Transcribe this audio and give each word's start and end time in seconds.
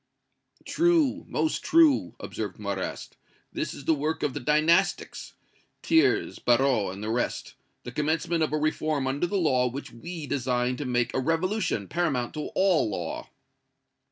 "True, 0.65 1.25
most 1.27 1.61
true!" 1.61 2.15
observed 2.19 2.57
Marrast; 2.57 3.17
"this 3.53 3.71
is 3.71 3.85
the 3.85 3.93
work 3.93 4.23
of 4.23 4.33
the 4.33 4.39
Dynastics 4.39 5.35
Thiers, 5.83 6.39
Barrot 6.39 6.91
and 6.95 7.03
the 7.03 7.11
rest 7.11 7.53
the 7.83 7.91
commencement 7.91 8.41
of 8.41 8.51
a 8.51 8.57
reform 8.57 9.05
under 9.05 9.27
the 9.27 9.37
law 9.37 9.67
which 9.69 9.91
we 9.91 10.25
design 10.25 10.75
to 10.77 10.85
make 10.85 11.13
a 11.13 11.19
revolution 11.19 11.87
paramount 11.87 12.33
to 12.33 12.47
all 12.55 12.89
law." 12.89 13.29